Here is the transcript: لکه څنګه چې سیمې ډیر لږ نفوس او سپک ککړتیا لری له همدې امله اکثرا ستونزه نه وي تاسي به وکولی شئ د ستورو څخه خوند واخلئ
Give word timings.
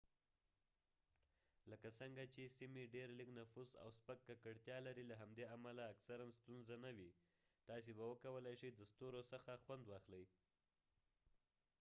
لکه 1.71 1.89
څنګه 1.99 2.23
چې 2.33 2.53
سیمې 2.57 2.83
ډیر 2.95 3.07
لږ 3.19 3.29
نفوس 3.39 3.69
او 3.83 3.89
سپک 3.97 4.19
ککړتیا 4.27 4.77
لری 4.87 5.03
له 5.11 5.15
همدې 5.21 5.43
امله 5.55 5.83
اکثرا 5.93 6.25
ستونزه 6.39 6.75
نه 6.85 6.91
وي 6.97 7.09
تاسي 7.67 7.91
به 7.97 8.03
وکولی 8.11 8.55
شئ 8.61 8.69
د 8.73 8.81
ستورو 8.91 9.21
څخه 9.31 9.51
خوند 9.63 9.83
واخلئ 9.87 10.25